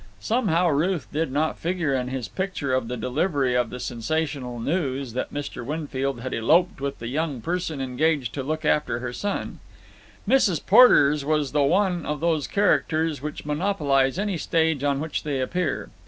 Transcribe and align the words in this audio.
Somehow 0.19 0.67
Ruth 0.69 1.05
did 1.13 1.31
not 1.31 1.59
figure 1.59 1.93
in 1.93 2.07
his 2.07 2.27
picture 2.27 2.73
of 2.73 2.87
the 2.87 2.97
delivery 2.97 3.53
of 3.53 3.69
the 3.69 3.79
sensational 3.79 4.57
news 4.59 5.13
that 5.13 5.31
Mr. 5.31 5.63
Winfield 5.63 6.21
had 6.21 6.33
eloped 6.33 6.81
with 6.81 6.97
the 6.97 7.07
young 7.07 7.39
person 7.39 7.79
engaged 7.79 8.33
to 8.33 8.41
look 8.41 8.65
after 8.65 8.97
her 8.97 9.13
son. 9.13 9.59
Mrs. 10.27 10.65
Porter's 10.65 11.23
was 11.23 11.53
one 11.53 12.03
of 12.07 12.19
those 12.19 12.47
characters 12.47 13.21
which 13.21 13.45
monopolize 13.45 14.17
any 14.17 14.37
stage 14.39 14.83
on 14.83 14.99
which 14.99 15.21
they 15.21 15.39
appear. 15.39 15.89